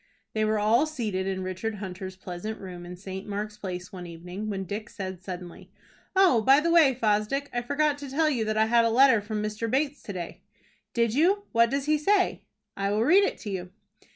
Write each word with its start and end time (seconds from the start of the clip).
They 0.33 0.43
were 0.43 0.57
all 0.57 0.87
seated 0.87 1.27
in 1.27 1.43
Richard 1.43 1.75
Hunter's 1.75 2.15
pleasant 2.15 2.59
room 2.59 2.87
in 2.87 2.95
St. 2.97 3.27
Mark's 3.27 3.55
Place 3.59 3.93
one 3.93 4.07
evening, 4.07 4.49
when 4.49 4.63
Dick 4.63 4.89
said 4.89 5.21
suddenly: 5.23 5.69
"Oh, 6.15 6.41
by 6.41 6.59
the 6.59 6.71
way, 6.71 6.95
Fosdick, 6.95 7.51
I 7.53 7.61
forgot 7.61 7.99
to 7.99 8.09
tell 8.09 8.27
you 8.27 8.43
that 8.45 8.57
I 8.57 8.65
had 8.65 8.83
a 8.83 8.89
letter 8.89 9.21
from 9.21 9.43
Mr. 9.43 9.69
Bates 9.69 10.01
to 10.01 10.13
day." 10.13 10.41
"Did 10.95 11.13
you? 11.13 11.43
What 11.51 11.69
does 11.69 11.85
he 11.85 11.99
say?" 11.99 12.41
"I 12.75 12.89
will 12.89 13.03
read 13.03 13.23
it 13.23 13.37
to 13.41 13.51
you." 13.51 13.69